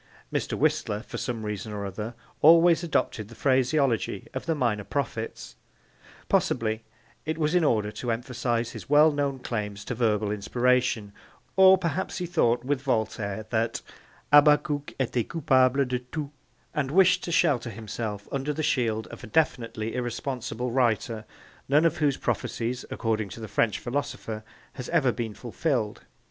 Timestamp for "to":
7.91-8.09, 9.85-9.93, 17.25-17.31, 23.29-23.39